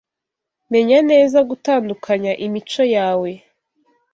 menya 0.71 0.99
neza 1.09 1.37
gutandukanya 1.49 2.33
imico 2.45 2.83
yawe 2.95 3.31